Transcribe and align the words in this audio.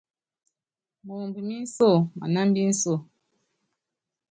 Moomb 1.05 1.35
mí 1.47 1.55
nso 1.63 1.91
manámb 2.19 2.55
inso. 2.65 2.93